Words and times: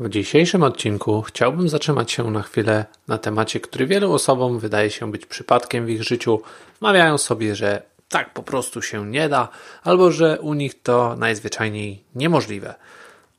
W 0.00 0.08
dzisiejszym 0.08 0.62
odcinku 0.62 1.22
chciałbym 1.22 1.68
zatrzymać 1.68 2.12
się 2.12 2.30
na 2.30 2.42
chwilę 2.42 2.84
na 3.08 3.18
temacie, 3.18 3.60
który 3.60 3.86
wielu 3.86 4.12
osobom 4.12 4.58
wydaje 4.58 4.90
się 4.90 5.10
być 5.10 5.26
przypadkiem 5.26 5.86
w 5.86 5.90
ich 5.90 6.02
życiu. 6.02 6.42
Wmawiają 6.80 7.18
sobie, 7.18 7.54
że 7.54 7.82
tak 8.08 8.32
po 8.32 8.42
prostu 8.42 8.82
się 8.82 9.06
nie 9.06 9.28
da, 9.28 9.48
albo 9.84 10.10
że 10.10 10.38
u 10.40 10.54
nich 10.54 10.82
to 10.82 11.16
najzwyczajniej 11.16 12.04
niemożliwe. 12.14 12.74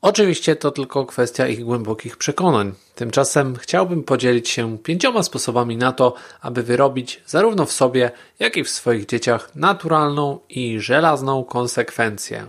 Oczywiście 0.02 0.56
to 0.56 0.70
tylko 0.70 1.06
kwestia 1.06 1.46
ich 1.46 1.64
głębokich 1.64 2.16
przekonań. 2.16 2.72
Tymczasem 2.94 3.56
chciałbym 3.56 4.04
podzielić 4.04 4.48
się 4.48 4.78
pięcioma 4.78 5.22
sposobami 5.22 5.76
na 5.76 5.92
to, 5.92 6.14
aby 6.40 6.62
wyrobić 6.62 7.22
zarówno 7.26 7.66
w 7.66 7.72
sobie, 7.72 8.10
jak 8.38 8.56
i 8.56 8.64
w 8.64 8.70
swoich 8.70 9.06
dzieciach 9.06 9.54
naturalną 9.54 10.38
i 10.48 10.80
żelazną 10.80 11.44
konsekwencję. 11.44 12.46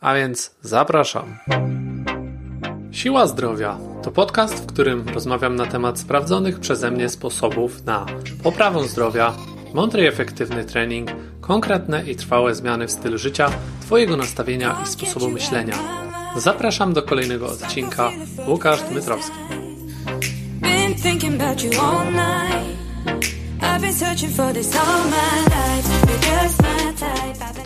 A 0.00 0.14
więc 0.14 0.54
zapraszam. 0.62 1.38
Siła 2.98 3.26
Zdrowia 3.26 3.78
to 4.02 4.10
podcast, 4.10 4.54
w 4.54 4.66
którym 4.66 5.08
rozmawiam 5.08 5.56
na 5.56 5.66
temat 5.66 5.98
sprawdzonych 5.98 6.60
przeze 6.60 6.90
mnie 6.90 7.08
sposobów 7.08 7.84
na 7.84 8.06
poprawę 8.42 8.88
zdrowia, 8.88 9.34
mądry 9.74 10.02
i 10.02 10.06
efektywny 10.06 10.64
trening, 10.64 11.10
konkretne 11.40 12.04
i 12.04 12.16
trwałe 12.16 12.54
zmiany 12.54 12.86
w 12.86 12.92
stylu 12.92 13.18
życia, 13.18 13.50
Twojego 13.80 14.16
nastawienia 14.16 14.76
i 14.84 14.86
sposobu 14.86 15.28
myślenia. 15.28 15.74
Zapraszam 16.36 16.92
do 16.92 17.02
kolejnego 17.02 17.46
odcinka. 17.46 18.10
Łukasz 18.48 18.82
Dmytrowski. 18.82 19.36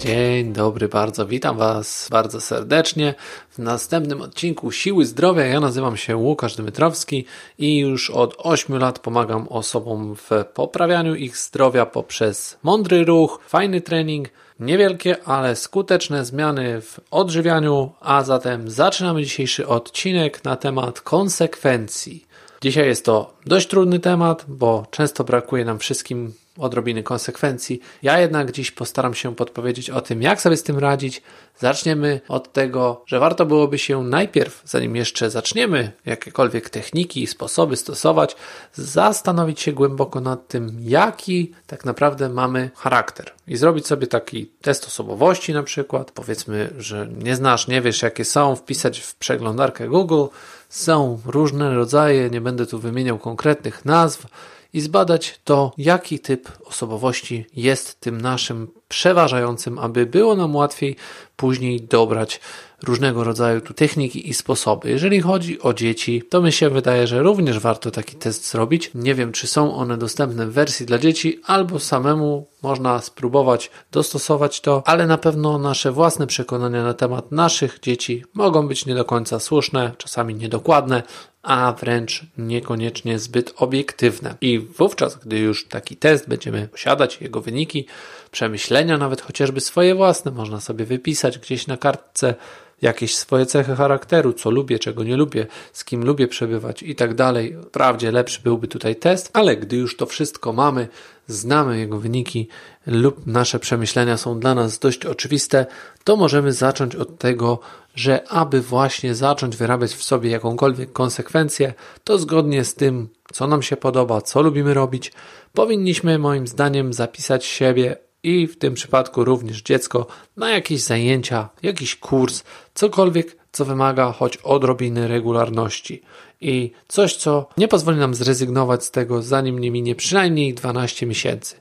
Dzień 0.04 0.52
dobry, 0.52 0.88
bardzo 0.88 1.26
witam 1.26 1.56
Was 1.56 2.08
bardzo 2.10 2.40
serdecznie 2.40 3.14
w 3.50 3.58
następnym 3.58 4.22
odcinku 4.22 4.72
Siły 4.72 5.06
Zdrowia. 5.06 5.44
Ja 5.44 5.60
nazywam 5.60 5.96
się 5.96 6.16
Łukasz 6.16 6.56
Dmytrowski 6.56 7.24
i 7.58 7.78
już 7.78 8.10
od 8.10 8.34
8 8.38 8.78
lat 8.78 8.98
pomagam 8.98 9.48
osobom 9.48 10.16
w 10.16 10.30
poprawianiu 10.54 11.14
ich 11.14 11.36
zdrowia 11.36 11.86
poprzez 11.86 12.58
mądry 12.62 13.04
ruch, 13.04 13.40
fajny 13.48 13.80
trening, 13.80 14.28
niewielkie, 14.60 15.22
ale 15.24 15.56
skuteczne 15.56 16.24
zmiany 16.24 16.80
w 16.80 17.00
odżywianiu. 17.10 17.92
A 18.00 18.24
zatem 18.24 18.70
zaczynamy 18.70 19.22
dzisiejszy 19.22 19.66
odcinek 19.66 20.44
na 20.44 20.56
temat 20.56 21.00
konsekwencji. 21.00 22.26
Dzisiaj 22.62 22.86
jest 22.86 23.04
to 23.04 23.34
dość 23.46 23.68
trudny 23.68 23.98
temat, 24.00 24.44
bo 24.48 24.86
często 24.90 25.24
brakuje 25.24 25.64
nam 25.64 25.78
wszystkim 25.78 26.32
odrobiny 26.58 27.02
konsekwencji. 27.02 27.80
Ja 28.02 28.18
jednak 28.18 28.52
dziś 28.52 28.70
postaram 28.70 29.14
się 29.14 29.36
podpowiedzieć 29.36 29.90
o 29.90 30.00
tym, 30.00 30.22
jak 30.22 30.40
sobie 30.40 30.56
z 30.56 30.62
tym 30.62 30.78
radzić. 30.78 31.22
Zaczniemy 31.58 32.20
od 32.28 32.52
tego, 32.52 33.04
że 33.06 33.18
warto 33.18 33.46
byłoby 33.46 33.78
się 33.78 34.02
najpierw, 34.02 34.62
zanim 34.64 34.96
jeszcze 34.96 35.30
zaczniemy 35.30 35.92
jakiekolwiek 36.06 36.70
techniki 36.70 37.22
i 37.22 37.26
sposoby 37.26 37.76
stosować, 37.76 38.36
zastanowić 38.74 39.60
się 39.60 39.72
głęboko 39.72 40.20
nad 40.20 40.48
tym, 40.48 40.76
jaki 40.80 41.52
tak 41.66 41.84
naprawdę 41.84 42.28
mamy 42.28 42.70
charakter. 42.76 43.32
I 43.46 43.56
zrobić 43.56 43.86
sobie 43.86 44.06
taki 44.06 44.50
test 44.62 44.86
osobowości 44.86 45.52
na 45.52 45.62
przykład. 45.62 46.10
Powiedzmy, 46.10 46.74
że 46.78 47.08
nie 47.18 47.36
znasz, 47.36 47.68
nie 47.68 47.80
wiesz 47.80 48.02
jakie 48.02 48.24
są, 48.24 48.56
wpisać 48.56 49.00
w 49.00 49.14
przeglądarkę 49.14 49.88
Google. 49.88 50.24
Są 50.68 51.20
różne 51.26 51.74
rodzaje, 51.74 52.30
nie 52.30 52.40
będę 52.40 52.66
tu 52.66 52.78
wymieniał 52.78 53.18
konkretnych 53.18 53.84
nazw 53.84 54.26
i 54.72 54.80
zbadać 54.80 55.40
to, 55.44 55.72
jaki 55.78 56.18
typ 56.18 56.48
osobowości 56.64 57.46
jest 57.56 58.00
tym 58.00 58.20
naszym 58.20 58.68
przeważającym, 58.88 59.78
aby 59.78 60.06
było 60.06 60.36
nam 60.36 60.56
łatwiej 60.56 60.96
później 61.36 61.80
dobrać 61.80 62.40
różnego 62.82 63.24
rodzaju 63.24 63.60
tu 63.60 63.74
techniki 63.74 64.28
i 64.28 64.34
sposoby. 64.34 64.90
Jeżeli 64.90 65.20
chodzi 65.20 65.60
o 65.60 65.74
dzieci, 65.74 66.22
to 66.30 66.42
mi 66.42 66.52
się 66.52 66.70
wydaje, 66.70 67.06
że 67.06 67.22
również 67.22 67.58
warto 67.58 67.90
taki 67.90 68.16
test 68.16 68.50
zrobić. 68.50 68.90
Nie 68.94 69.14
wiem, 69.14 69.32
czy 69.32 69.46
są 69.46 69.74
one 69.74 69.98
dostępne 69.98 70.46
w 70.46 70.52
wersji 70.52 70.86
dla 70.86 70.98
dzieci, 70.98 71.40
albo 71.46 71.78
samemu 71.78 72.46
można 72.62 73.00
spróbować 73.00 73.70
dostosować 73.92 74.60
to, 74.60 74.82
ale 74.86 75.06
na 75.06 75.18
pewno 75.18 75.58
nasze 75.58 75.92
własne 75.92 76.26
przekonania 76.26 76.82
na 76.84 76.94
temat 76.94 77.32
naszych 77.32 77.78
dzieci 77.82 78.24
mogą 78.34 78.68
być 78.68 78.86
nie 78.86 78.94
do 78.94 79.04
końca 79.04 79.40
słuszne, 79.40 79.92
czasami 79.98 80.34
niedokładne, 80.34 81.02
a 81.42 81.72
wręcz 81.72 82.22
niekoniecznie 82.38 83.18
zbyt 83.18 83.54
obiektywne. 83.56 84.34
I 84.40 84.58
wówczas, 84.58 85.16
gdy 85.16 85.38
już 85.38 85.68
taki 85.68 85.96
test 85.96 86.28
będziemy 86.28 86.68
posiadać, 86.68 87.20
jego 87.20 87.40
wyniki, 87.40 87.86
przemyślenia, 88.30 88.98
nawet 88.98 89.20
chociażby 89.20 89.60
swoje 89.60 89.94
własne, 89.94 90.30
można 90.30 90.60
sobie 90.60 90.84
wypisać 90.84 91.38
gdzieś 91.38 91.66
na 91.66 91.76
kartce 91.76 92.34
jakieś 92.82 93.16
swoje 93.16 93.46
cechy 93.46 93.76
charakteru, 93.76 94.32
co 94.32 94.50
lubię, 94.50 94.78
czego 94.78 95.04
nie 95.04 95.16
lubię, 95.16 95.46
z 95.72 95.84
kim 95.84 96.04
lubię 96.04 96.28
przebywać 96.28 96.82
i 96.82 96.94
tak 96.94 97.14
dalej. 97.14 97.56
Wprawdzie 97.66 98.12
lepszy 98.12 98.40
byłby 98.42 98.68
tutaj 98.68 98.96
test, 98.96 99.30
ale 99.32 99.56
gdy 99.56 99.76
już 99.76 99.96
to 99.96 100.06
wszystko 100.06 100.52
mamy, 100.52 100.88
znamy 101.26 101.78
jego 101.78 101.98
wyniki 101.98 102.48
lub 102.86 103.26
nasze 103.26 103.58
przemyślenia 103.58 104.16
są 104.16 104.40
dla 104.40 104.54
nas 104.54 104.78
dość 104.78 105.06
oczywiste, 105.06 105.66
to 106.04 106.16
możemy 106.16 106.52
zacząć 106.52 106.96
od 106.96 107.18
tego, 107.18 107.58
że 107.94 108.28
aby 108.28 108.60
właśnie 108.60 109.14
zacząć 109.14 109.56
wyrabiać 109.56 109.94
w 109.94 110.02
sobie 110.02 110.30
jakąkolwiek 110.30 110.92
konsekwencję, 110.92 111.74
to 112.04 112.18
zgodnie 112.18 112.64
z 112.64 112.74
tym, 112.74 113.08
co 113.32 113.46
nam 113.46 113.62
się 113.62 113.76
podoba, 113.76 114.20
co 114.20 114.42
lubimy 114.42 114.74
robić, 114.74 115.12
powinniśmy 115.52 116.18
moim 116.18 116.46
zdaniem 116.46 116.92
zapisać 116.92 117.44
siebie 117.44 117.96
i 118.22 118.46
w 118.46 118.58
tym 118.58 118.74
przypadku 118.74 119.24
również 119.24 119.62
dziecko 119.62 120.06
na 120.36 120.50
jakieś 120.50 120.82
zajęcia, 120.82 121.48
jakiś 121.62 121.96
kurs, 121.96 122.42
cokolwiek, 122.74 123.36
co 123.52 123.64
wymaga 123.64 124.12
choć 124.12 124.36
odrobiny 124.36 125.08
regularności 125.08 126.02
i 126.40 126.70
coś, 126.88 127.16
co 127.16 127.48
nie 127.56 127.68
pozwoli 127.68 127.98
nam 127.98 128.14
zrezygnować 128.14 128.84
z 128.84 128.90
tego, 128.90 129.22
zanim 129.22 129.58
nie 129.58 129.70
minie 129.70 129.94
przynajmniej 129.94 130.54
12 130.54 131.06
miesięcy. 131.06 131.56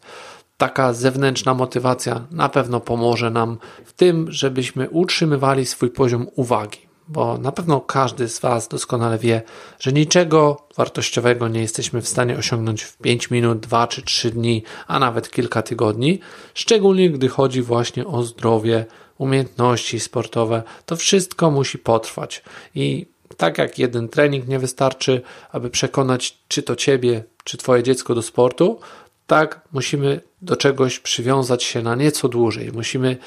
Taka 0.58 0.94
zewnętrzna 0.94 1.54
motywacja 1.54 2.28
na 2.32 2.50
pewno 2.50 2.80
pomoże 2.80 3.32
nam 3.32 3.58
w 3.86 3.94
tym, 3.94 4.32
żebyśmy 4.32 4.90
utrzymywali 4.90 5.66
swój 5.66 5.90
poziom 5.90 6.28
uwagi 6.36 6.91
bo 7.12 7.38
na 7.38 7.52
pewno 7.52 7.82
każdy 7.82 8.30
z 8.30 8.40
Was 8.40 8.68
doskonale 8.68 9.18
wie, 9.18 9.42
że 9.80 9.92
niczego 9.92 10.68
wartościowego 10.78 11.48
nie 11.48 11.62
jesteśmy 11.62 12.02
w 12.02 12.08
stanie 12.08 12.38
osiągnąć 12.38 12.84
w 12.84 12.98
5 12.98 13.32
minut, 13.32 13.60
2 13.60 13.88
czy 13.88 14.02
3 14.02 14.32
dni, 14.32 14.64
a 14.88 15.00
nawet 15.00 15.32
kilka 15.32 15.62
tygodni, 15.62 16.20
szczególnie 16.54 17.10
gdy 17.10 17.30
chodzi 17.30 17.62
właśnie 17.62 18.08
o 18.08 18.24
zdrowie, 18.24 18.86
umiejętności 19.18 20.00
sportowe. 20.00 20.64
To 20.86 20.96
wszystko 20.96 21.52
musi 21.52 21.78
potrwać 21.78 22.44
i 22.76 23.06
tak 23.38 23.58
jak 23.58 23.80
jeden 23.80 24.10
trening 24.10 24.48
nie 24.48 24.60
wystarczy, 24.60 25.22
aby 25.52 25.70
przekonać 25.70 26.38
czy 26.48 26.64
to 26.64 26.76
Ciebie, 26.76 27.24
czy 27.44 27.58
Twoje 27.58 27.84
dziecko 27.84 28.16
do 28.16 28.22
sportu, 28.22 28.80
tak 29.28 29.62
musimy 29.72 30.22
do 30.42 30.56
czegoś 30.56 31.00
przywiązać 31.00 31.64
się 31.64 31.82
na 31.82 31.96
nieco 31.96 32.28
dłużej. 32.28 32.72
Musimy 32.72 33.18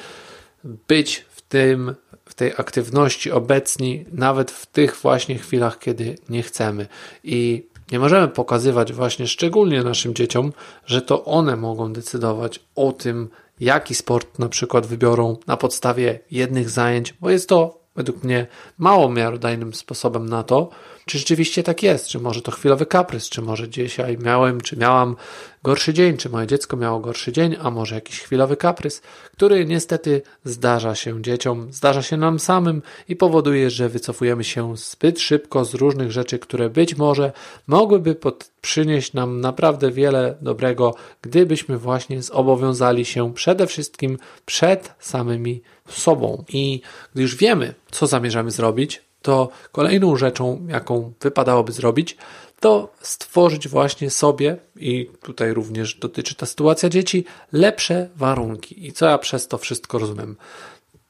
być 0.87 1.25
tym 1.49 1.95
w 2.25 2.33
tej 2.33 2.53
aktywności 2.57 3.31
obecni, 3.31 4.05
nawet 4.11 4.51
w 4.51 4.65
tych 4.65 4.95
właśnie 4.95 5.37
chwilach, 5.37 5.79
kiedy 5.79 6.15
nie 6.29 6.43
chcemy. 6.43 6.87
I 7.23 7.67
nie 7.91 7.99
możemy 7.99 8.27
pokazywać 8.27 8.93
właśnie 8.93 9.27
szczególnie 9.27 9.83
naszym 9.83 10.13
dzieciom, 10.13 10.53
że 10.85 11.01
to 11.01 11.25
one 11.25 11.55
mogą 11.55 11.93
decydować 11.93 12.59
o 12.75 12.91
tym, 12.91 13.29
jaki 13.59 13.95
sport 13.95 14.39
na 14.39 14.49
przykład 14.49 14.85
wybiorą 14.85 15.37
na 15.47 15.57
podstawie 15.57 16.19
jednych 16.31 16.69
zajęć, 16.69 17.13
bo 17.13 17.29
jest 17.29 17.49
to 17.49 17.79
według 17.95 18.23
mnie 18.23 18.47
mało 18.77 19.09
miarodajnym 19.09 19.73
sposobem 19.73 20.29
na 20.29 20.43
to, 20.43 20.69
czy 21.05 21.19
rzeczywiście 21.19 21.63
tak 21.63 21.83
jest, 21.83 22.07
czy 22.07 22.19
może 22.19 22.41
to 22.41 22.51
chwilowy 22.51 22.85
kaprys, 22.85 23.29
czy 23.29 23.41
może 23.41 23.69
dzisiaj 23.69 24.17
miałem, 24.17 24.61
czy 24.61 24.77
miałam 24.77 25.15
gorszy 25.63 25.93
dzień, 25.93 26.17
czy 26.17 26.29
moje 26.29 26.47
dziecko 26.47 26.77
miało 26.77 26.99
gorszy 26.99 27.31
dzień, 27.31 27.55
a 27.61 27.71
może 27.71 27.95
jakiś 27.95 28.19
chwilowy 28.19 28.57
kaprys, 28.57 29.01
który 29.31 29.65
niestety 29.65 30.21
zdarza 30.43 30.95
się 30.95 31.21
dzieciom, 31.21 31.67
zdarza 31.71 32.01
się 32.01 32.17
nam 32.17 32.39
samym 32.39 32.81
i 33.09 33.15
powoduje, 33.15 33.69
że 33.69 33.89
wycofujemy 33.89 34.43
się 34.43 34.77
zbyt 34.77 35.19
szybko 35.19 35.65
z 35.65 35.73
różnych 35.73 36.11
rzeczy, 36.11 36.39
które 36.39 36.69
być 36.69 36.95
może 36.95 37.31
mogłyby 37.67 38.15
pod, 38.15 38.51
przynieść 38.61 39.13
nam 39.13 39.41
naprawdę 39.41 39.91
wiele 39.91 40.35
dobrego, 40.41 40.95
gdybyśmy 41.21 41.77
właśnie 41.77 42.21
zobowiązali 42.21 43.05
się 43.05 43.33
przede 43.33 43.67
wszystkim 43.67 44.17
przed 44.45 44.93
samymi 44.99 45.61
sobą. 45.89 46.43
I 46.49 46.81
gdy 47.13 47.21
już 47.21 47.35
wiemy, 47.35 47.73
co 47.91 48.07
zamierzamy 48.07 48.51
zrobić, 48.51 49.01
to 49.25 49.49
kolejną 49.71 50.15
rzeczą, 50.15 50.67
jaką 50.69 51.13
wypadałoby 51.21 51.71
zrobić, 51.71 52.17
to 52.59 52.93
stworzyć 53.01 53.67
właśnie 53.67 54.09
sobie, 54.09 54.57
i 54.75 55.09
tutaj 55.21 55.53
również 55.53 55.95
dotyczy 55.95 56.35
ta 56.35 56.45
sytuacja 56.45 56.89
dzieci, 56.89 57.25
lepsze 57.51 58.09
warunki. 58.15 58.87
I 58.87 58.91
co 58.91 59.05
ja 59.05 59.17
przez 59.17 59.47
to 59.47 59.57
wszystko 59.57 59.99
rozumiem? 59.99 60.35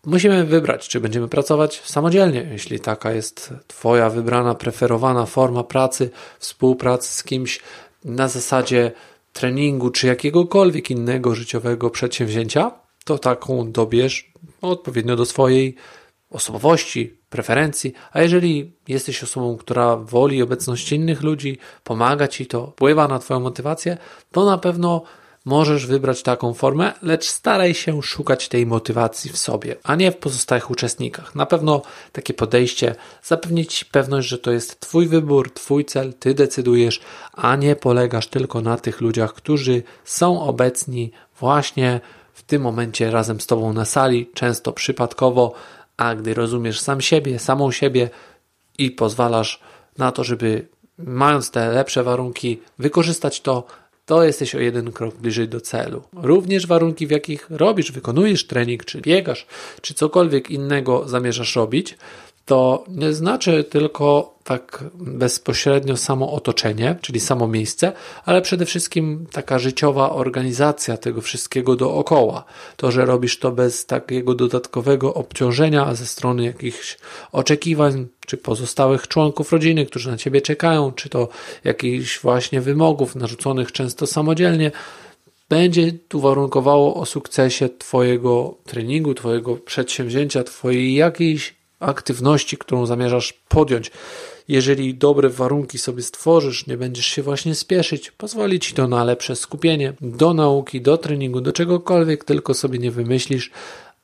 Musimy 0.05 0.45
wybrać, 0.45 0.87
czy 0.87 0.99
będziemy 0.99 1.27
pracować 1.27 1.81
samodzielnie, 1.85 2.47
jeśli 2.51 2.79
taka 2.79 3.11
jest 3.11 3.53
Twoja 3.67 4.09
wybrana, 4.09 4.55
preferowana 4.55 5.25
forma 5.25 5.63
pracy, 5.63 6.09
współpracy 6.39 7.13
z 7.13 7.23
kimś 7.23 7.59
na 8.05 8.27
zasadzie 8.27 8.91
treningu 9.33 9.89
czy 9.89 10.07
jakiegokolwiek 10.07 10.91
innego 10.91 11.35
życiowego 11.35 11.89
przedsięwzięcia, 11.89 12.71
to 13.05 13.17
taką 13.17 13.71
dobierz 13.71 14.31
odpowiednio 14.61 15.15
do 15.15 15.25
swojej 15.25 15.75
osobowości, 16.29 17.17
preferencji, 17.29 17.93
a 18.11 18.21
jeżeli 18.21 18.73
jesteś 18.87 19.23
osobą, 19.23 19.57
która 19.57 19.95
woli 19.95 20.41
obecność 20.41 20.91
innych 20.91 21.23
ludzi, 21.23 21.57
pomaga 21.83 22.27
ci 22.27 22.45
to, 22.45 22.67
wpływa 22.67 23.07
na 23.07 23.19
Twoją 23.19 23.39
motywację, 23.39 23.97
to 24.31 24.45
na 24.45 24.57
pewno 24.57 25.03
możesz 25.45 25.85
wybrać 25.85 26.23
taką 26.23 26.53
formę, 26.53 26.93
lecz 27.01 27.25
staraj 27.25 27.73
się 27.73 28.03
szukać 28.03 28.49
tej 28.49 28.65
motywacji 28.65 29.31
w 29.31 29.37
sobie, 29.37 29.75
a 29.83 29.95
nie 29.95 30.11
w 30.11 30.17
pozostałych 30.17 30.71
uczestnikach. 30.71 31.35
Na 31.35 31.45
pewno 31.45 31.81
takie 32.11 32.33
podejście 32.33 32.95
zapewni 33.23 33.65
Ci 33.65 33.85
pewność, 33.85 34.27
że 34.27 34.37
to 34.37 34.51
jest 34.51 34.79
Twój 34.79 35.07
wybór, 35.07 35.53
Twój 35.53 35.85
cel, 35.85 36.13
Ty 36.13 36.33
decydujesz, 36.33 37.01
a 37.33 37.55
nie 37.55 37.75
polegasz 37.75 38.27
tylko 38.27 38.61
na 38.61 38.77
tych 38.77 39.01
ludziach, 39.01 39.33
którzy 39.33 39.83
są 40.03 40.41
obecni 40.41 41.11
właśnie 41.39 41.99
w 42.33 42.43
tym 42.43 42.61
momencie 42.61 43.11
razem 43.11 43.41
z 43.41 43.47
Tobą 43.47 43.73
na 43.73 43.85
sali, 43.85 44.29
często 44.33 44.73
przypadkowo, 44.73 45.53
a 45.97 46.15
gdy 46.15 46.33
rozumiesz 46.33 46.79
sam 46.79 47.01
siebie, 47.01 47.39
samą 47.39 47.71
siebie 47.71 48.09
i 48.77 48.91
pozwalasz 48.91 49.59
na 49.97 50.11
to, 50.11 50.23
żeby 50.23 50.67
mając 50.97 51.51
te 51.51 51.69
lepsze 51.69 52.03
warunki, 52.03 52.59
wykorzystać 52.79 53.41
to, 53.41 53.63
to 54.05 54.23
jesteś 54.23 54.55
o 54.55 54.59
jeden 54.59 54.91
krok 54.91 55.15
bliżej 55.15 55.47
do 55.47 55.61
celu. 55.61 56.03
Również 56.13 56.67
warunki, 56.67 57.07
w 57.07 57.11
jakich 57.11 57.47
robisz, 57.49 57.91
wykonujesz 57.91 58.47
trening, 58.47 58.85
czy 58.85 59.01
biegasz, 59.01 59.45
czy 59.81 59.93
cokolwiek 59.93 60.51
innego 60.51 61.07
zamierzasz 61.07 61.55
robić, 61.55 61.97
to 62.45 62.83
nie 62.87 63.13
znaczy 63.13 63.63
tylko 63.63 64.34
tak 64.45 64.83
bezpośrednio 64.93 65.97
samo 65.97 66.33
otoczenie, 66.33 66.95
czyli 67.01 67.19
samo 67.19 67.47
miejsce, 67.47 67.91
ale 68.25 68.41
przede 68.41 68.65
wszystkim 68.65 69.25
taka 69.31 69.59
życiowa 69.59 70.09
organizacja 70.09 70.97
tego 70.97 71.21
wszystkiego 71.21 71.75
dookoła. 71.75 72.43
To, 72.77 72.91
że 72.91 73.05
robisz 73.05 73.39
to 73.39 73.51
bez 73.51 73.85
takiego 73.85 74.35
dodatkowego 74.35 75.13
obciążenia 75.13 75.95
ze 75.95 76.05
strony 76.05 76.43
jakichś 76.43 76.97
oczekiwań, 77.31 78.07
czy 78.25 78.37
pozostałych 78.37 79.07
członków 79.07 79.51
rodziny, 79.51 79.85
którzy 79.85 80.11
na 80.11 80.17
ciebie 80.17 80.41
czekają, 80.41 80.91
czy 80.91 81.09
to 81.09 81.27
jakichś 81.63 82.19
właśnie 82.19 82.61
wymogów 82.61 83.15
narzuconych 83.15 83.71
często 83.71 84.07
samodzielnie, 84.07 84.71
będzie 85.49 85.91
tu 86.07 86.19
warunkowało 86.19 86.95
o 86.95 87.05
sukcesie 87.05 87.69
Twojego 87.69 88.57
treningu, 88.65 89.13
Twojego 89.13 89.55
przedsięwzięcia, 89.55 90.43
Twojej 90.43 90.95
jakiejś 90.95 91.55
aktywności, 91.79 92.57
którą 92.57 92.85
zamierzasz 92.85 93.33
podjąć. 93.33 93.91
Jeżeli 94.47 94.95
dobre 94.95 95.29
warunki 95.29 95.77
sobie 95.77 96.03
stworzysz, 96.03 96.67
nie 96.67 96.77
będziesz 96.77 97.05
się 97.05 97.23
właśnie 97.23 97.55
spieszyć, 97.55 98.11
pozwoli 98.11 98.59
ci 98.59 98.73
to 98.73 98.87
na 98.87 99.03
lepsze 99.03 99.35
skupienie 99.35 99.93
do 100.01 100.33
nauki, 100.33 100.81
do 100.81 100.97
treningu, 100.97 101.41
do 101.41 101.51
czegokolwiek 101.51 102.23
tylko 102.23 102.53
sobie 102.53 102.79
nie 102.79 102.91
wymyślisz, 102.91 103.51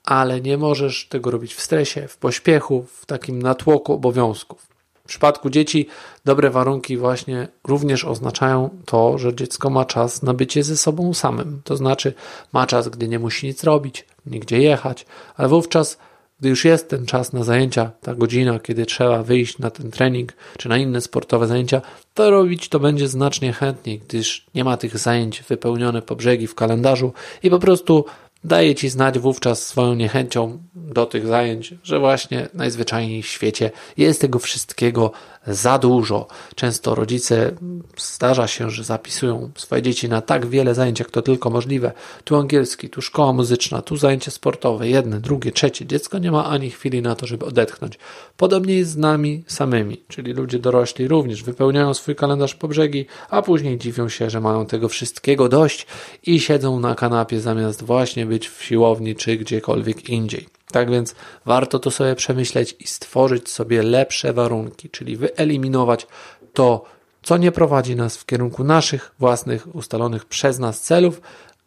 ale 0.04 0.42
nie 0.42 0.58
możesz 0.58 1.08
tego 1.08 1.32
robić 1.32 1.54
w 1.54 1.62
stresie, 1.62 2.08
w 2.08 2.18
pośpiechu, 2.18 2.86
w 2.94 3.06
takim 3.06 3.42
natłoku 3.42 3.94
obowiązków. 3.94 4.72
W 5.04 5.08
przypadku 5.08 5.50
dzieci 5.50 5.88
dobre 6.26 6.50
warunki 6.50 6.98
właśnie 6.98 7.48
również 7.64 8.06
oznaczają 8.06 8.70
to, 8.86 9.18
że 9.18 9.36
dziecko 9.36 9.70
ma 9.70 9.86
czas 9.86 10.24
na 10.24 10.34
bycie 10.34 10.64
ze 10.64 10.78
sobą 10.78 11.14
samym. 11.14 11.62
To 11.64 11.76
znaczy 11.76 12.14
ma 12.54 12.68
czas, 12.68 12.90
gdy 12.90 13.08
nie 13.08 13.20
musi 13.20 13.48
nic 13.48 13.64
robić, 13.64 14.06
nigdzie 14.26 14.62
jechać, 14.62 15.06
ale 15.36 15.48
wówczas 15.48 15.98
gdy 16.42 16.50
już 16.50 16.66
jest 16.66 16.90
ten 16.90 17.06
czas 17.06 17.34
na 17.34 17.44
zajęcia, 17.44 17.92
ta 18.02 18.16
godzina, 18.16 18.60
kiedy 18.60 18.86
trzeba 18.86 19.24
wyjść 19.24 19.60
na 19.60 19.70
ten 19.70 19.92
trening 19.92 20.34
czy 20.58 20.70
na 20.70 20.78
inne 20.78 21.02
sportowe 21.02 21.48
zajęcia, 21.48 21.82
to 22.14 22.32
robić 22.32 22.70
to 22.70 22.80
będzie 22.80 23.08
znacznie 23.08 23.54
chętniej, 23.54 24.02
gdyż 24.08 24.46
nie 24.56 24.64
ma 24.64 24.78
tych 24.78 24.98
zajęć 24.98 25.44
wypełnione 25.44 26.02
po 26.02 26.16
brzegi 26.16 26.48
w 26.48 26.56
kalendarzu 26.56 27.14
i 27.44 27.50
po 27.50 27.60
prostu 27.60 28.06
daje 28.44 28.76
ci 28.76 28.90
znać 28.90 29.20
wówczas 29.20 29.68
swoją 29.68 29.94
niechęcią 29.94 30.64
do 30.76 31.06
tych 31.06 31.28
zajęć, 31.28 31.74
że 31.84 32.00
właśnie 32.00 32.50
najzwyczajniej 32.54 33.24
w 33.24 33.28
świecie 33.28 33.72
jest 33.98 34.22
tego 34.22 34.40
wszystkiego 34.40 35.12
za 35.48 35.78
dużo. 35.78 36.28
Często 36.56 36.96
rodzice 36.96 37.52
zdarza 37.98 38.48
się, 38.48 38.70
że 38.70 38.84
zapisują 38.84 39.52
swoje 39.56 39.82
dzieci 39.82 40.10
na 40.10 40.22
tak 40.22 40.46
wiele 40.46 40.76
zajęć, 40.76 41.00
jak 41.00 41.12
to 41.12 41.22
tylko 41.22 41.50
możliwe. 41.50 41.92
Tu 42.24 42.36
angielski, 42.36 42.90
tu 42.90 43.02
szkoła 43.02 43.34
muzyczna, 43.34 43.82
tu 43.82 43.98
zajęcie 43.98 44.32
sportowe, 44.32 44.90
jedne, 44.90 45.20
drugie, 45.20 45.52
trzecie. 45.52 45.86
Dziecko 45.86 46.18
nie 46.18 46.32
ma 46.32 46.46
ani 46.46 46.70
chwili 46.70 47.02
na 47.02 47.16
to, 47.16 47.28
żeby 47.28 47.46
odetchnąć. 47.46 48.00
Podobnie 48.38 48.76
jest 48.76 48.92
z 48.92 48.98
nami 48.98 49.44
samymi, 49.48 50.04
czyli 50.08 50.34
ludzie 50.34 50.60
dorośli 50.60 51.08
również 51.08 51.44
wypełniają 51.44 51.94
swój 51.94 52.16
kalendarz 52.16 52.56
po 52.56 52.68
brzegi, 52.68 53.06
a 53.30 53.42
później 53.42 53.78
dziwią 53.78 54.10
się, 54.10 54.30
że 54.30 54.42
mają 54.42 54.66
tego 54.66 54.90
wszystkiego 54.90 55.50
dość 55.50 55.88
i 56.24 56.40
siedzą 56.40 56.80
na 56.80 56.96
kanapie 56.96 57.40
zamiast 57.40 57.84
właśnie 57.84 58.26
być 58.32 58.50
w 58.50 58.64
siłowni 58.64 59.16
czy 59.16 59.38
gdziekolwiek 59.38 60.10
indziej. 60.10 60.48
Tak 60.72 60.92
więc 60.92 61.16
warto 61.46 61.80
to 61.80 61.92
sobie 61.92 62.16
przemyśleć 62.16 62.76
i 62.80 62.88
stworzyć 62.88 63.50
sobie 63.50 63.84
lepsze 63.84 64.34
warunki, 64.34 64.90
czyli 64.90 65.18
wyeliminować 65.18 66.08
to, 66.54 66.86
co 67.24 67.38
nie 67.38 67.52
prowadzi 67.52 67.96
nas 67.96 68.18
w 68.18 68.26
kierunku 68.26 68.64
naszych 68.64 69.12
własnych 69.20 69.76
ustalonych 69.76 70.26
przez 70.26 70.60
nas 70.60 70.82
celów, 70.82 71.22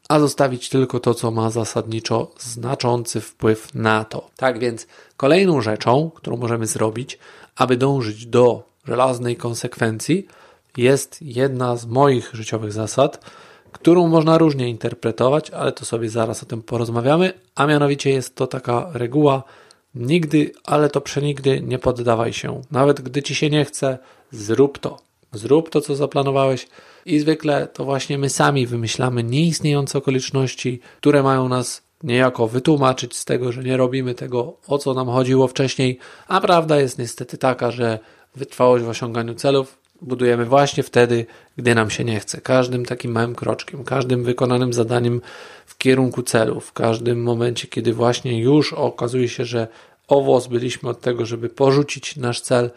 a 0.09 0.21
zostawić 0.21 0.69
tylko 0.69 1.01
to, 1.01 1.15
co 1.15 1.31
ma 1.31 1.51
zasadniczo 1.51 2.31
znaczący 2.39 3.21
wpływ 3.21 3.75
na 3.75 4.05
to. 4.05 4.31
Tak 4.37 4.59
więc 4.59 4.87
kolejną 5.17 5.61
rzeczą, 5.61 6.11
którą 6.15 6.37
możemy 6.37 6.67
zrobić, 6.67 7.19
aby 7.57 7.77
dążyć 7.77 8.27
do 8.27 8.63
żelaznej 8.89 9.37
konsekwencji, 9.37 10.27
jest 10.77 11.23
jedna 11.23 11.77
z 11.77 11.87
moich 11.87 12.31
życiowych 12.33 12.73
zasad, 12.73 13.25
którą 13.75 14.09
można 14.09 14.39
różnie 14.39 14.69
interpretować, 14.69 15.51
ale 15.51 15.73
to 15.73 15.85
sobie 15.85 16.09
zaraz 16.09 16.43
o 16.43 16.47
tym 16.47 16.63
porozmawiamy, 16.63 17.33
a 17.55 17.67
mianowicie 17.67 18.11
jest 18.11 18.35
to 18.35 18.47
taka 18.47 18.91
reguła 18.93 19.43
nigdy, 19.95 20.53
ale 20.65 20.89
to 20.89 21.01
przenigdy 21.01 21.61
nie 21.61 21.79
poddawaj 21.79 22.33
się. 22.33 22.63
Nawet 22.71 23.01
gdy 23.01 23.23
ci 23.23 23.35
się 23.35 23.51
nie 23.51 23.65
chce, 23.65 23.99
zrób 24.31 24.79
to. 24.79 24.99
Zrób 25.33 25.71
to, 25.71 25.81
co 25.81 25.97
zaplanowałeś 25.97 26.67
i 27.07 27.19
zwykle 27.19 27.67
to 27.67 27.85
właśnie 27.85 28.19
my 28.19 28.31
sami 28.31 28.67
wymyślamy 28.67 29.25
nieistniejące 29.25 29.99
okoliczności, 29.99 30.81
które 31.01 31.23
mają 31.23 31.49
nas 31.49 31.83
niejako 32.03 32.49
wytłumaczyć 32.49 33.17
z 33.17 33.25
tego, 33.25 33.53
że 33.53 33.63
nie 33.63 33.77
robimy 33.77 34.15
tego, 34.15 34.57
o 34.67 34.79
co 34.79 34.95
nam 34.95 35.07
chodziło 35.07 35.49
wcześniej, 35.49 35.99
a 36.29 36.41
prawda 36.41 36.81
jest 36.81 36.99
niestety 36.99 37.39
taka, 37.39 37.71
że 37.71 37.99
wytrwałość 38.37 38.85
w 38.85 38.89
osiąganiu 38.89 39.35
celów 39.35 39.84
budujemy 40.03 40.45
właśnie 40.45 40.83
wtedy, 40.83 41.27
gdy 41.57 41.75
nam 41.75 41.91
się 41.91 42.05
nie 42.05 42.21
chce. 42.21 42.41
Każdym 42.41 42.85
takim 42.85 43.13
małym 43.13 43.35
kroczkiem, 43.35 43.85
każdym 43.85 44.25
wykonanym 44.25 44.73
zadaniem 44.73 45.21
w 45.67 45.79
kierunku 45.79 46.23
celu, 46.23 46.61
w 46.61 46.73
każdym 46.73 47.23
momencie, 47.23 47.69
kiedy 47.69 47.93
właśnie 47.93 48.41
już 48.41 48.73
okazuje 48.73 49.29
się, 49.29 49.45
że 49.45 49.69
owoc 50.09 50.47
byliśmy 50.47 50.89
od 50.89 51.01
tego, 51.01 51.27
żeby 51.27 51.49
porzucić 51.49 52.17
nasz 52.17 52.41
cel, 52.41 52.71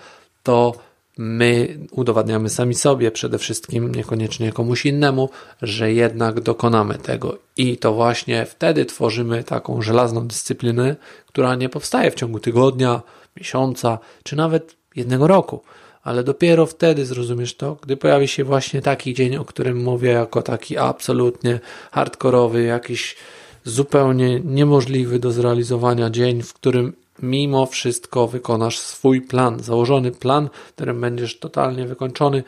to 0.44 0.74
my 1.18 1.78
udowadniamy 1.92 2.50
sami 2.50 2.76
sobie, 2.76 3.12
przede 3.12 3.38
wszystkim 3.38 3.96
niekoniecznie 3.96 4.52
komuś 4.52 4.86
innemu, 4.86 5.30
że 5.62 5.94
jednak 5.94 6.40
dokonamy 6.40 6.96
tego. 6.96 7.38
I 7.58 7.78
to 7.78 7.94
właśnie 7.94 8.46
wtedy 8.46 8.86
tworzymy 8.86 9.44
taką 9.44 9.82
żelazną 9.82 10.28
dyscyplinę, 10.28 10.96
która 11.28 11.56
nie 11.56 11.70
powstaje 11.70 12.12
w 12.12 12.16
ciągu 12.16 12.40
tygodnia, 12.40 13.02
miesiąca, 13.38 14.00
czy 14.24 14.36
nawet 14.36 14.76
jednego 14.96 15.28
roku 15.28 15.62
ale 16.08 16.24
dopiero 16.24 16.66
wtedy 16.66 17.06
zrozumiesz 17.06 17.56
to, 17.56 17.78
gdy 17.82 17.98
pojawi 17.98 18.28
się 18.28 18.44
właśnie 18.44 18.82
taki 18.82 19.14
dzień, 19.14 19.36
o 19.36 19.46
którym 19.46 19.84
mówię, 19.84 20.10
jako 20.10 20.42
taki 20.42 20.78
absolutnie 20.78 21.60
hardkorowy, 21.92 22.64
jakiś 22.64 23.16
zupełnie 23.64 24.40
niemożliwy 24.40 25.20
do 25.20 25.32
zrealizowania 25.32 26.10
dzień, 26.10 26.42
w 26.44 26.54
którym 26.54 26.94
mimo 27.22 27.66
wszystko 27.66 28.28
wykonasz 28.28 28.80
swój 28.80 29.22
plan, 29.22 29.60
założony 29.60 30.12
plan, 30.12 30.50
którym 30.76 31.02
będziesz 31.02 31.40
totalnie 31.40 31.88
wykończony, 31.88 32.44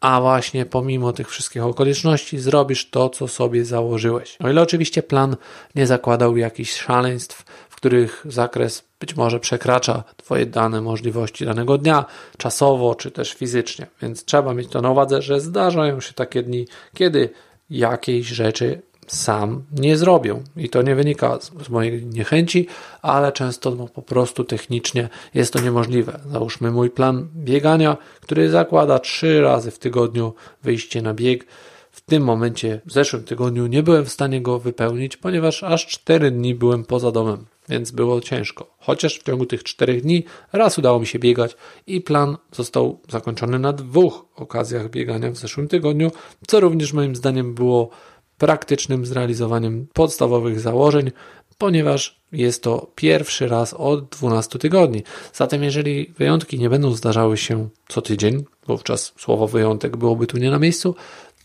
a 0.00 0.20
właśnie 0.20 0.66
pomimo 0.66 1.12
tych 1.12 1.28
wszystkich 1.30 1.64
okoliczności 1.64 2.38
zrobisz 2.38 2.90
to, 2.90 3.08
co 3.08 3.28
sobie 3.28 3.64
założyłeś. 3.64 4.36
O 4.44 4.50
ile 4.50 4.62
oczywiście 4.62 5.02
plan 5.02 5.36
nie 5.74 5.86
zakładał 5.86 6.36
jakichś 6.36 6.76
szaleństw, 6.76 7.44
w 7.76 7.78
których 7.78 8.26
zakres 8.28 8.84
być 9.00 9.16
może 9.16 9.40
przekracza 9.40 10.04
Twoje 10.16 10.46
dane 10.46 10.80
możliwości 10.80 11.44
danego 11.44 11.78
dnia, 11.78 12.04
czasowo 12.38 12.94
czy 12.94 13.10
też 13.10 13.34
fizycznie. 13.34 13.86
Więc 14.02 14.24
trzeba 14.24 14.54
mieć 14.54 14.68
to 14.68 14.82
na 14.82 14.90
uwadze, 14.90 15.22
że 15.22 15.40
zdarzają 15.40 16.00
się 16.00 16.12
takie 16.12 16.42
dni, 16.42 16.66
kiedy 16.94 17.30
jakiejś 17.70 18.26
rzeczy 18.26 18.82
sam 19.06 19.62
nie 19.72 19.96
zrobię. 19.96 20.42
I 20.56 20.68
to 20.68 20.82
nie 20.82 20.94
wynika 20.94 21.38
z, 21.40 21.68
mojej 21.68 22.06
niechęci, 22.06 22.66
ale 23.02 23.32
często 23.32 23.74
no, 23.74 23.88
po 23.88 24.02
prostu 24.02 24.44
technicznie 24.44 25.08
jest 25.34 25.52
to 25.52 25.60
niemożliwe. 25.60 26.20
Załóżmy 26.30 26.70
mój 26.70 26.90
plan 26.90 27.28
biegania, 27.34 27.96
który 28.20 28.50
zakłada 28.50 28.98
trzy 28.98 29.40
razy 29.40 29.70
w 29.70 29.78
tygodniu 29.78 30.34
wyjście 30.62 31.02
na 31.02 31.14
bieg. 31.14 31.46
W 31.90 32.00
tym 32.00 32.22
momencie, 32.22 32.80
w 32.86 32.92
zeszłym 32.92 33.24
tygodniu, 33.24 33.66
nie 33.66 33.82
byłem 33.82 34.04
w 34.04 34.12
stanie 34.12 34.42
go 34.42 34.58
wypełnić, 34.58 35.16
ponieważ 35.16 35.62
aż 35.62 35.86
cztery 35.86 36.30
dni 36.30 36.54
byłem 36.54 36.84
poza 36.84 37.12
domem 37.12 37.46
więc 37.68 37.90
było 37.90 38.20
ciężko. 38.20 38.76
Chociaż 38.78 39.18
w 39.18 39.22
ciągu 39.22 39.46
tych 39.46 39.64
czterech 39.64 40.02
dni 40.02 40.24
raz 40.52 40.78
udało 40.78 41.00
mi 41.00 41.06
się 41.06 41.18
biegać 41.18 41.56
i 41.86 42.00
plan 42.00 42.36
został 42.52 43.00
zakończony 43.08 43.58
na 43.58 43.72
dwóch 43.72 44.26
okazjach 44.36 44.90
biegania 44.90 45.30
w 45.30 45.36
zeszłym 45.36 45.68
tygodniu, 45.68 46.10
co 46.46 46.60
również 46.60 46.92
moim 46.92 47.16
zdaniem 47.16 47.54
było 47.54 47.90
praktycznym 48.38 49.06
zrealizowaniem 49.06 49.86
podstawowych 49.92 50.60
założeń 50.60 51.10
ponieważ 51.58 52.20
jest 52.32 52.62
to 52.62 52.92
pierwszy 52.94 53.48
raz 53.48 53.74
od 53.74 54.08
12 54.08 54.58
tygodni. 54.58 55.02
Zatem, 55.32 55.62
jeżeli 55.62 56.12
wyjątki 56.18 56.58
nie 56.58 56.70
będą 56.70 56.92
zdarzały 56.92 57.36
się 57.36 57.68
co 57.88 58.02
tydzień, 58.02 58.44
wówczas 58.66 59.12
słowo 59.18 59.48
wyjątek 59.48 59.96
byłoby 59.96 60.26
tu 60.26 60.38
nie 60.38 60.50
na 60.50 60.58
miejscu, 60.58 60.94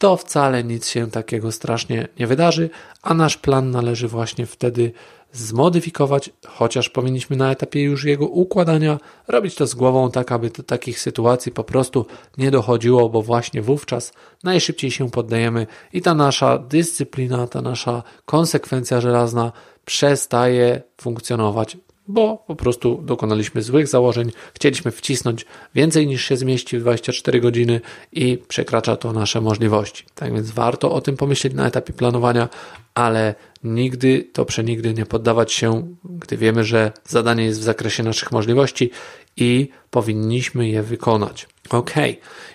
to 0.01 0.17
wcale 0.17 0.63
nic 0.63 0.87
się 0.87 1.11
takiego 1.11 1.51
strasznie 1.51 2.07
nie 2.19 2.27
wydarzy, 2.27 2.69
a 3.01 3.13
nasz 3.13 3.37
plan 3.37 3.71
należy 3.71 4.07
właśnie 4.07 4.45
wtedy 4.45 4.91
zmodyfikować, 5.31 6.29
chociaż 6.47 6.89
powinniśmy 6.89 7.35
na 7.35 7.51
etapie 7.51 7.83
już 7.83 8.03
jego 8.03 8.27
układania 8.27 8.97
robić 9.27 9.55
to 9.55 9.67
z 9.67 9.75
głową, 9.75 10.11
tak 10.11 10.31
aby 10.31 10.49
do 10.49 10.63
takich 10.63 10.99
sytuacji 10.99 11.51
po 11.51 11.63
prostu 11.63 12.05
nie 12.37 12.51
dochodziło, 12.51 13.09
bo 13.09 13.21
właśnie 13.21 13.61
wówczas 13.61 14.13
najszybciej 14.43 14.91
się 14.91 15.09
poddajemy 15.09 15.67
i 15.93 16.01
ta 16.01 16.13
nasza 16.13 16.57
dyscyplina, 16.57 17.47
ta 17.47 17.61
nasza 17.61 18.03
konsekwencja 18.25 19.01
żelazna 19.01 19.51
przestaje 19.85 20.81
funkcjonować 21.01 21.77
bo 22.11 22.43
po 22.47 22.55
prostu 22.55 23.01
dokonaliśmy 23.05 23.61
złych 23.61 23.87
założeń, 23.87 24.31
chcieliśmy 24.53 24.91
wcisnąć 24.91 25.45
więcej 25.75 26.07
niż 26.07 26.25
się 26.25 26.37
zmieści 26.37 26.77
w 26.77 26.81
24 26.81 27.41
godziny 27.41 27.81
i 28.11 28.37
przekracza 28.47 28.95
to 28.95 29.13
nasze 29.13 29.41
możliwości. 29.41 30.05
Tak 30.15 30.33
więc 30.33 30.51
warto 30.51 30.91
o 30.91 31.01
tym 31.01 31.17
pomyśleć 31.17 31.53
na 31.53 31.67
etapie 31.67 31.93
planowania, 31.93 32.49
ale 32.93 33.35
nigdy 33.63 34.29
to 34.33 34.45
przenigdy 34.45 34.93
nie 34.93 35.05
poddawać 35.05 35.53
się, 35.53 35.95
gdy 36.03 36.37
wiemy, 36.37 36.63
że 36.63 36.91
zadanie 37.05 37.43
jest 37.43 37.59
w 37.59 37.63
zakresie 37.63 38.03
naszych 38.03 38.31
możliwości 38.31 38.91
i 39.37 39.69
powinniśmy 39.89 40.69
je 40.69 40.83
wykonać. 40.83 41.47
Ok, 41.69 41.93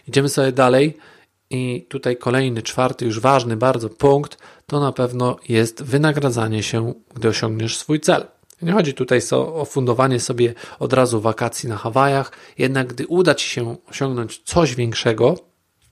idziemy 0.08 0.28
sobie 0.28 0.52
dalej. 0.52 0.96
I 1.50 1.86
tutaj 1.88 2.16
kolejny, 2.16 2.62
czwarty, 2.62 3.04
już 3.04 3.20
ważny 3.20 3.56
bardzo 3.56 3.88
punkt, 3.88 4.38
to 4.66 4.80
na 4.80 4.92
pewno 4.92 5.36
jest 5.48 5.82
wynagradzanie 5.82 6.62
się, 6.62 6.94
gdy 7.14 7.28
osiągniesz 7.28 7.76
swój 7.76 8.00
cel. 8.00 8.26
Nie 8.62 8.72
chodzi 8.72 8.94
tutaj 8.94 9.20
o 9.32 9.64
fundowanie 9.64 10.20
sobie 10.20 10.54
od 10.78 10.92
razu 10.92 11.20
wakacji 11.20 11.68
na 11.68 11.76
Hawajach, 11.76 12.32
jednak 12.58 12.86
gdy 12.86 13.06
uda 13.06 13.34
Ci 13.34 13.48
się 13.48 13.76
osiągnąć 13.90 14.42
coś 14.44 14.74
większego, 14.74 15.34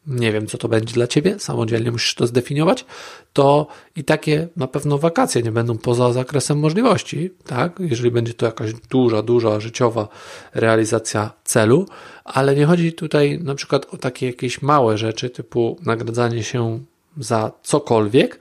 nie 0.07 0.33
wiem 0.33 0.47
co 0.47 0.59
to 0.59 0.69
będzie 0.69 0.95
dla 0.95 1.07
Ciebie, 1.07 1.39
samodzielnie 1.39 1.91
musisz 1.91 2.15
to 2.15 2.27
zdefiniować, 2.27 2.85
to 3.33 3.67
i 3.97 4.05
takie 4.05 4.49
na 4.57 4.67
pewno 4.67 4.99
wakacje 4.99 5.43
nie 5.43 5.53
będą 5.53 5.79
poza 5.79 6.13
zakresem 6.13 6.59
możliwości, 6.59 7.31
tak? 7.47 7.81
Jeżeli 7.81 8.11
będzie 8.11 8.35
to 8.35 8.47
jakaś 8.47 8.73
duża, 8.91 9.23
duża 9.23 9.61
życiowa 9.61 10.09
realizacja 10.55 11.33
celu, 11.45 11.87
ale 12.25 12.57
nie 12.57 12.67
chodzi 12.67 12.93
tutaj 12.93 13.39
na 13.39 13.55
przykład 13.55 13.95
o 13.95 13.97
takie 13.97 14.27
jakieś 14.27 14.63
małe 14.63 14.99
rzeczy 14.99 15.31
typu 15.31 15.79
nagradzanie 15.83 16.43
się 16.43 16.81
za 17.17 17.53
cokolwiek, 17.63 18.39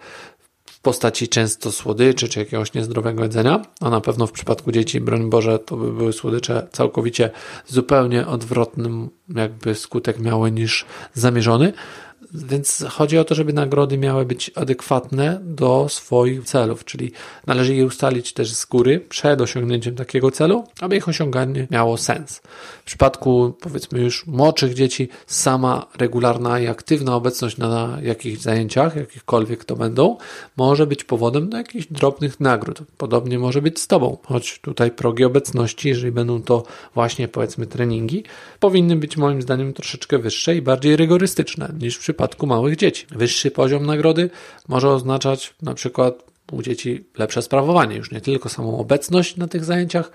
postaci 0.83 1.27
często 1.27 1.71
słodyczy 1.71 2.29
czy 2.29 2.39
jakiegoś 2.39 2.73
niezdrowego 2.73 3.23
jedzenia, 3.23 3.61
a 3.81 3.89
na 3.89 4.01
pewno 4.01 4.27
w 4.27 4.31
przypadku 4.31 4.71
dzieci, 4.71 5.01
broń 5.01 5.29
Boże, 5.29 5.59
to 5.59 5.77
by 5.77 5.93
były 5.93 6.13
słodycze 6.13 6.67
całkowicie 6.71 7.29
zupełnie 7.67 8.27
odwrotnym 8.27 9.09
jakby 9.35 9.75
skutek 9.75 10.19
miały 10.19 10.51
niż 10.51 10.85
zamierzony. 11.13 11.73
Więc 12.33 12.85
chodzi 12.89 13.17
o 13.17 13.23
to, 13.23 13.35
żeby 13.35 13.53
nagrody 13.53 13.97
miały 13.97 14.25
być 14.25 14.51
adekwatne 14.55 15.39
do 15.43 15.89
swoich 15.89 16.43
celów, 16.43 16.85
czyli 16.85 17.11
należy 17.47 17.75
je 17.75 17.85
ustalić 17.85 18.33
też 18.33 18.53
z 18.53 18.65
góry 18.65 18.99
przed 18.99 19.41
osiągnięciem 19.41 19.95
takiego 19.95 20.31
celu, 20.31 20.63
aby 20.79 20.95
ich 20.95 21.09
osiąganie 21.09 21.67
miało 21.71 21.97
sens. 21.97 22.41
W 22.81 22.83
przypadku 22.83 23.53
powiedzmy 23.61 24.01
już 24.01 24.27
młodszych 24.27 24.73
dzieci, 24.73 25.09
sama 25.27 25.85
regularna 25.97 26.59
i 26.59 26.67
aktywna 26.67 27.15
obecność 27.15 27.57
na 27.57 27.97
jakichś 28.01 28.41
zajęciach, 28.41 28.95
jakichkolwiek 28.95 29.65
to 29.65 29.75
będą, 29.75 30.17
może 30.57 30.87
być 30.87 31.03
powodem 31.03 31.49
do 31.49 31.57
jakichś 31.57 31.87
drobnych 31.87 32.39
nagród. 32.39 32.81
Podobnie 32.97 33.39
może 33.39 33.61
być 33.61 33.79
z 33.79 33.87
Tobą, 33.87 34.17
choć 34.25 34.59
tutaj 34.59 34.91
progi 34.91 35.23
obecności, 35.23 35.89
jeżeli 35.89 36.11
będą 36.11 36.41
to 36.41 36.63
właśnie 36.93 37.27
powiedzmy 37.27 37.67
treningi, 37.67 38.23
powinny 38.59 38.95
być 38.95 39.17
moim 39.17 39.41
zdaniem 39.41 39.73
troszeczkę 39.73 40.19
wyższe 40.19 40.55
i 40.55 40.61
bardziej 40.61 40.95
rygorystyczne 40.95 41.73
niż 41.79 41.97
w 41.97 42.03
przypadku 42.23 42.47
małych 42.47 42.75
dzieci. 42.75 43.05
Wyższy 43.11 43.51
poziom 43.51 43.85
nagrody 43.85 44.29
może 44.67 44.89
oznaczać 44.89 45.53
na 45.61 45.73
przykład 45.73 46.23
u 46.51 46.61
dzieci 46.61 47.05
lepsze 47.17 47.41
sprawowanie, 47.41 47.95
już 47.95 48.11
nie 48.11 48.21
tylko 48.21 48.49
samą 48.49 48.77
obecność 48.77 49.37
na 49.37 49.47
tych 49.47 49.65
zajęciach, 49.65 50.11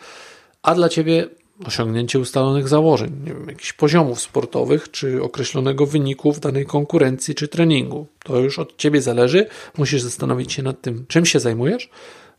a 0.63 0.75
dla 0.75 0.89
Ciebie 0.89 1.29
osiągnięcie 1.67 2.19
ustalonych 2.19 2.69
założeń, 2.69 3.11
nie 3.25 3.35
wiem, 3.35 3.49
jakichś 3.49 3.73
poziomów 3.73 4.21
sportowych, 4.21 4.91
czy 4.91 5.23
określonego 5.23 5.87
wyniku 5.87 6.33
w 6.33 6.41
danej 6.41 6.67
konkurencji 6.67 7.35
czy 7.35 7.49
treningu. 7.49 8.07
To 8.25 8.39
już 8.39 8.59
od 8.59 8.77
Ciebie 8.77 9.03
zależy. 9.03 9.47
Musisz 9.79 10.03
zastanowić 10.03 10.53
się 10.53 10.63
nad 10.63 10.81
tym, 10.81 11.05
czym 11.09 11.27
się 11.27 11.41
zajmujesz, 11.41 11.91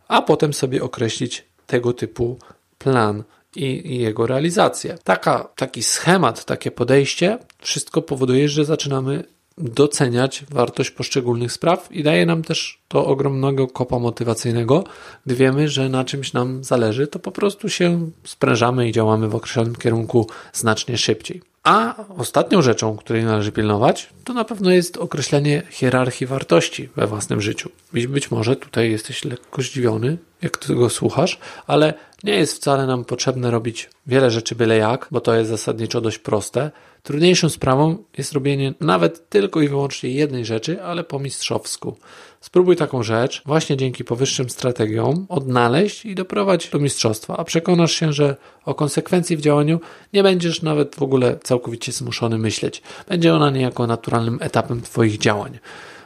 a 0.08 0.22
potem 0.22 0.54
sobie 0.54 0.84
określić 0.84 1.46
tego 1.68 1.94
typu 1.94 2.38
plan 2.78 3.24
i, 3.56 3.94
i, 3.94 4.00
jego 4.00 4.28
realizację. 4.28 4.98
Taka, 5.04 5.50
taki 5.56 5.84
schemat, 5.84 6.46
takie 6.46 6.72
podejście, 6.72 7.38
wszystko 7.60 8.02
powoduje, 8.02 8.50
że 8.50 8.66
zaczynamy 8.66 9.24
doceniać 9.60 10.46
wartość 10.52 10.92
poszczególnych 10.92 11.52
spraw 11.52 11.92
i 11.92 12.04
daje 12.04 12.26
nam 12.26 12.44
też 12.44 12.82
to 12.88 13.06
ogromnego 13.06 13.68
kopa 13.68 14.00
motywacyjnego, 14.00 14.84
gdy 15.26 15.36
wiemy, 15.36 15.70
że 15.70 15.90
na 15.90 16.06
czymś 16.06 16.34
nam 16.34 16.64
zależy, 16.64 17.08
to 17.08 17.20
po 17.20 17.32
prostu 17.32 17.70
się 17.70 18.10
sprężamy 18.24 18.90
i 18.90 18.92
działamy 18.92 19.30
w 19.30 19.36
określonym 19.36 19.76
kierunku 19.76 20.28
znacznie 20.54 20.98
szybciej. 20.98 21.42
A 21.64 21.96
ostatnią 22.18 22.62
rzeczą, 22.62 22.98
której 22.98 23.24
należy 23.24 23.52
pilnować, 23.52 24.10
to 24.24 24.34
na 24.34 24.46
pewno 24.46 24.72
jest 24.72 24.98
określenie 24.98 25.64
hierarchii 25.70 26.28
wartości 26.28 26.90
we 26.96 27.08
własnym 27.08 27.42
życiu. 27.42 27.70
Być 27.94 28.32
może 28.32 28.56
tutaj 28.56 28.92
jesteś 28.92 29.26
lekko 29.26 29.62
zdziwiony, 29.62 30.18
jak 30.42 30.58
tego 30.58 30.90
słuchasz, 30.90 31.40
ale 31.68 31.94
nie 32.24 32.36
jest 32.36 32.56
wcale 32.56 32.88
nam 32.88 33.06
potrzebne 33.06 33.52
robić 33.52 33.90
wiele 34.08 34.32
rzeczy 34.32 34.56
byle 34.56 34.78
jak, 34.78 35.08
bo 35.12 35.22
to 35.22 35.36
jest 35.36 35.50
zasadniczo 35.50 36.02
dość 36.02 36.18
proste. 36.18 36.72
Trudniejszą 37.04 37.50
sprawą 37.50 37.98
jest 38.18 38.34
robienie 38.34 38.74
nawet 38.80 39.30
tylko 39.30 39.62
i 39.62 39.68
wyłącznie 39.68 40.10
jednej 40.10 40.46
rzeczy, 40.46 40.84
ale 40.84 41.04
po 41.04 41.20
mistrzowsku. 41.20 41.98
Spróbuj 42.42 42.76
taką 42.76 43.04
rzecz, 43.04 43.42
właśnie 43.46 43.78
dzięki 43.78 44.04
powyższym 44.04 44.50
strategiom, 44.50 45.26
odnaleźć 45.30 46.06
i 46.06 46.16
doprowadź 46.16 46.70
do 46.70 46.80
mistrzostwa, 46.80 47.38
a 47.38 47.44
przekonasz 47.44 47.92
się, 47.92 48.14
że 48.14 48.36
o 48.66 48.76
konsekwencji 48.76 49.38
w 49.38 49.42
działaniu 49.42 49.80
nie 50.14 50.24
będziesz 50.24 50.62
nawet 50.62 50.96
w 50.96 51.04
ogóle 51.04 51.38
całkowicie 51.44 51.92
zmuszony 51.92 52.38
myśleć. 52.38 52.82
Będzie 53.10 53.34
ona 53.34 53.50
niejako 53.50 53.88
naturalnym 53.88 54.38
etapem 54.42 54.82
Twoich 54.82 55.18
działań. 55.18 55.60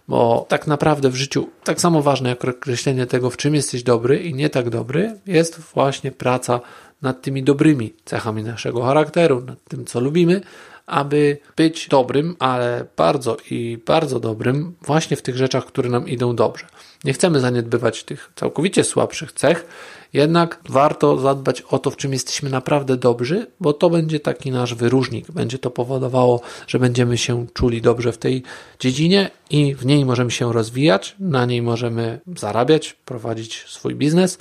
Bo 0.07 0.45
tak 0.49 0.67
naprawdę 0.67 1.09
w 1.09 1.15
życiu 1.15 1.49
tak 1.63 1.81
samo 1.81 2.01
ważne 2.01 2.29
jak 2.29 2.45
określenie 2.45 3.05
tego, 3.05 3.29
w 3.29 3.37
czym 3.37 3.55
jesteś 3.55 3.83
dobry 3.83 4.19
i 4.19 4.33
nie 4.33 4.49
tak 4.49 4.69
dobry, 4.69 5.19
jest 5.25 5.59
właśnie 5.59 6.11
praca 6.11 6.59
nad 7.01 7.21
tymi 7.21 7.43
dobrymi 7.43 7.93
cechami 8.05 8.43
naszego 8.43 8.81
charakteru, 8.81 9.41
nad 9.41 9.63
tym, 9.63 9.85
co 9.85 9.99
lubimy, 9.99 10.41
aby 10.85 11.37
być 11.55 11.87
dobrym, 11.87 12.35
ale 12.39 12.85
bardzo 12.97 13.37
i 13.51 13.77
bardzo 13.85 14.19
dobrym 14.19 14.75
właśnie 14.81 15.17
w 15.17 15.21
tych 15.21 15.37
rzeczach, 15.37 15.65
które 15.65 15.89
nam 15.89 16.07
idą 16.07 16.35
dobrze. 16.35 16.65
Nie 17.03 17.13
chcemy 17.13 17.39
zaniedbywać 17.39 18.03
tych 18.03 18.31
całkowicie 18.35 18.83
słabszych 18.83 19.31
cech, 19.31 19.65
jednak 20.13 20.59
warto 20.69 21.17
zadbać 21.17 21.61
o 21.61 21.79
to, 21.79 21.91
w 21.91 21.97
czym 21.97 22.13
jesteśmy 22.13 22.49
naprawdę 22.49 22.97
dobrzy, 22.97 23.47
bo 23.59 23.73
to 23.73 23.89
będzie 23.89 24.19
taki 24.19 24.51
nasz 24.51 24.75
wyróżnik. 24.75 25.31
Będzie 25.31 25.59
to 25.59 25.71
powodowało, 25.71 26.41
że 26.67 26.79
będziemy 26.79 27.17
się 27.17 27.45
czuli 27.53 27.81
dobrze 27.81 28.11
w 28.11 28.17
tej 28.17 28.43
dziedzinie 28.79 29.31
i 29.49 29.75
w 29.75 29.85
niej 29.85 30.05
możemy 30.05 30.31
się 30.31 30.53
rozwijać, 30.53 31.15
na 31.19 31.45
niej 31.45 31.61
możemy 31.61 32.19
zarabiać, 32.35 32.93
prowadzić 33.05 33.65
swój 33.67 33.95
biznes 33.95 34.37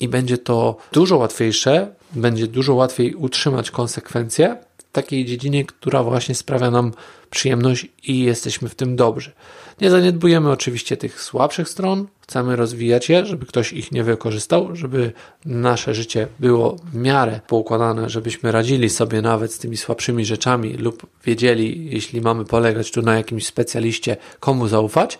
i 0.00 0.08
będzie 0.08 0.38
to 0.38 0.76
dużo 0.92 1.16
łatwiejsze, 1.16 1.94
będzie 2.12 2.46
dużo 2.46 2.74
łatwiej 2.74 3.14
utrzymać 3.14 3.70
konsekwencje 3.70 4.56
takiej 4.92 5.24
dziedzinie, 5.24 5.64
która 5.64 6.02
właśnie 6.02 6.34
sprawia 6.34 6.70
nam 6.70 6.92
przyjemność 7.30 7.86
i 8.02 8.20
jesteśmy 8.20 8.68
w 8.68 8.74
tym 8.74 8.96
dobrzy. 8.96 9.32
Nie 9.80 9.90
zaniedbujemy 9.90 10.50
oczywiście 10.50 10.96
tych 10.96 11.22
słabszych 11.22 11.68
stron, 11.68 12.06
chcemy 12.20 12.56
rozwijać 12.56 13.08
je, 13.08 13.26
żeby 13.26 13.46
ktoś 13.46 13.72
ich 13.72 13.92
nie 13.92 14.04
wykorzystał, 14.04 14.76
żeby 14.76 15.12
nasze 15.44 15.94
życie 15.94 16.26
było 16.40 16.76
w 16.92 16.94
miarę 16.94 17.40
poukładane, 17.46 18.10
żebyśmy 18.10 18.52
radzili 18.52 18.90
sobie 18.90 19.22
nawet 19.22 19.52
z 19.52 19.58
tymi 19.58 19.76
słabszymi 19.76 20.24
rzeczami 20.24 20.72
lub 20.72 21.06
wiedzieli, 21.24 21.90
jeśli 21.90 22.20
mamy 22.20 22.44
polegać 22.44 22.90
tu 22.90 23.02
na 23.02 23.14
jakimś 23.14 23.46
specjaliście, 23.46 24.16
komu 24.40 24.68
zaufać, 24.68 25.18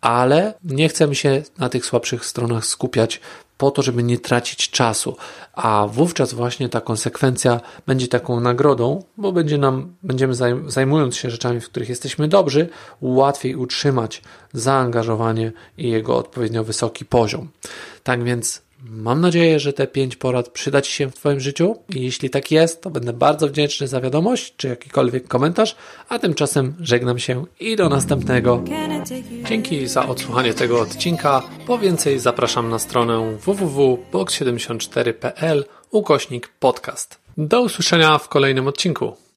ale 0.00 0.54
nie 0.64 0.88
chcemy 0.88 1.14
się 1.14 1.42
na 1.58 1.68
tych 1.68 1.86
słabszych 1.86 2.24
stronach 2.24 2.66
skupiać 2.66 3.20
po 3.58 3.70
to, 3.70 3.82
żeby 3.82 4.02
nie 4.02 4.18
tracić 4.18 4.70
czasu, 4.70 5.16
a 5.52 5.86
wówczas 5.92 6.32
właśnie 6.32 6.68
ta 6.68 6.80
konsekwencja 6.80 7.60
będzie 7.86 8.08
taką 8.08 8.40
nagrodą, 8.40 9.04
bo 9.16 9.32
będzie 9.32 9.58
nam, 9.58 9.94
będziemy 10.02 10.34
zajmując 10.66 11.16
się 11.16 11.30
rzeczami, 11.30 11.60
w 11.60 11.68
których 11.68 11.88
jesteśmy 11.88 12.28
dobrzy, 12.28 12.68
łatwiej 13.00 13.56
utrzymać 13.56 14.22
zaangażowanie 14.52 15.52
i 15.78 15.90
jego 15.90 16.16
odpowiednio 16.16 16.64
wysoki 16.64 17.04
poziom. 17.04 17.48
Tak 18.02 18.24
więc 18.24 18.62
Mam 18.82 19.20
nadzieję, 19.20 19.60
że 19.60 19.72
te 19.72 19.86
pięć 19.86 20.16
porad 20.16 20.48
przyda 20.48 20.82
Ci 20.82 20.92
się 20.92 21.10
w 21.10 21.14
Twoim 21.14 21.40
życiu 21.40 21.76
i 21.88 22.02
jeśli 22.02 22.30
tak 22.30 22.50
jest, 22.50 22.82
to 22.82 22.90
będę 22.90 23.12
bardzo 23.12 23.48
wdzięczny 23.48 23.88
za 23.88 24.00
wiadomość 24.00 24.54
czy 24.56 24.68
jakikolwiek 24.68 25.28
komentarz, 25.28 25.76
a 26.08 26.18
tymczasem 26.18 26.74
żegnam 26.80 27.18
się 27.18 27.44
i 27.60 27.76
do 27.76 27.88
następnego. 27.88 28.64
Dzięki 29.48 29.86
za 29.86 30.06
odsłuchanie 30.06 30.54
tego 30.54 30.80
odcinka. 30.80 31.42
Po 31.66 31.78
więcej 31.78 32.18
zapraszam 32.18 32.70
na 32.70 32.78
stronę 32.78 33.38
www.box74.pl 33.46 35.64
ukośnik 35.90 36.48
podcast. 36.48 37.18
Do 37.38 37.62
usłyszenia 37.62 38.18
w 38.18 38.28
kolejnym 38.28 38.66
odcinku. 38.66 39.16